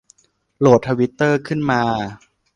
[0.59, 1.81] โหลดทวิตเตอร์ขึ้นมา